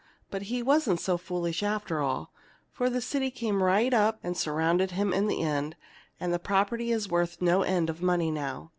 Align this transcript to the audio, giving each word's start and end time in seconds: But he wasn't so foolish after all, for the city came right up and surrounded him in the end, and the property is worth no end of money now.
But 0.31 0.41
he 0.49 0.63
wasn't 0.63 0.99
so 0.99 1.15
foolish 1.15 1.61
after 1.61 1.99
all, 1.99 2.31
for 2.71 2.89
the 2.89 3.01
city 3.01 3.29
came 3.29 3.61
right 3.61 3.93
up 3.93 4.17
and 4.23 4.35
surrounded 4.35 4.89
him 4.89 5.13
in 5.13 5.27
the 5.27 5.43
end, 5.43 5.75
and 6.19 6.33
the 6.33 6.39
property 6.39 6.91
is 6.91 7.07
worth 7.07 7.39
no 7.39 7.61
end 7.61 7.87
of 7.87 8.01
money 8.01 8.31
now. 8.31 8.69